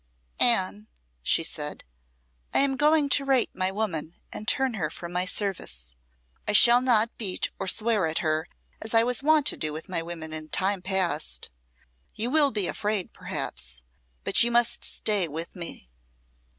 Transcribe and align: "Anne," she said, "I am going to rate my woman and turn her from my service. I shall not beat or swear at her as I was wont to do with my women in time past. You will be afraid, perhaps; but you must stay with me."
"Anne," 0.39 0.87
she 1.21 1.43
said, 1.43 1.83
"I 2.55 2.57
am 2.57 2.75
going 2.75 3.07
to 3.09 3.23
rate 3.23 3.55
my 3.55 3.69
woman 3.69 4.15
and 4.33 4.47
turn 4.47 4.73
her 4.73 4.89
from 4.89 5.13
my 5.13 5.25
service. 5.25 5.95
I 6.47 6.53
shall 6.53 6.81
not 6.81 7.15
beat 7.19 7.51
or 7.59 7.67
swear 7.67 8.07
at 8.07 8.17
her 8.17 8.47
as 8.81 8.95
I 8.95 9.03
was 9.03 9.21
wont 9.21 9.45
to 9.45 9.57
do 9.57 9.71
with 9.71 9.87
my 9.87 10.01
women 10.01 10.33
in 10.33 10.49
time 10.49 10.81
past. 10.81 11.51
You 12.15 12.31
will 12.31 12.49
be 12.49 12.65
afraid, 12.65 13.13
perhaps; 13.13 13.83
but 14.23 14.41
you 14.43 14.49
must 14.49 14.83
stay 14.83 15.27
with 15.27 15.55
me." 15.55 15.87